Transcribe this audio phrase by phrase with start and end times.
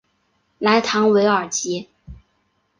[0.57, 1.87] 莱唐韦尔吉。